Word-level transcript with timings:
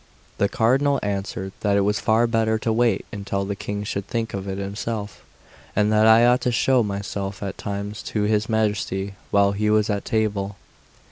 The 0.39 0.49
Cardinal 0.49 0.99
answered 1.03 1.51
that 1.59 1.77
it 1.77 1.81
was 1.81 1.99
far 1.99 2.25
better 2.25 2.57
to 2.57 2.73
wait 2.73 3.05
until 3.11 3.45
the 3.45 3.55
King 3.55 3.83
should 3.83 4.07
think 4.07 4.33
of 4.33 4.47
it 4.47 4.57
himself, 4.57 5.21
and 5.75 5.91
that 5.91 6.07
I 6.07 6.25
ought 6.25 6.41
to 6.41 6.51
show 6.51 6.81
myself 6.81 7.43
at 7.43 7.55
times 7.55 8.01
to 8.09 8.23
his 8.23 8.49
Majesty 8.49 9.13
while 9.29 9.51
he 9.51 9.69
was 9.69 9.91
at 9.91 10.03
table. 10.03 10.55